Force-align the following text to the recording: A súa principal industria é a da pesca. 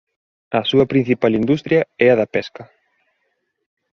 A 0.59 0.61
súa 0.69 0.89
principal 0.91 1.33
industria 1.41 1.81
é 2.05 2.07
a 2.11 2.17
da 2.21 2.27
pesca. 2.35 2.63